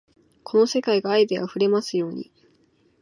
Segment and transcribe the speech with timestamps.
[0.43, 2.31] この世界が愛で溢れますように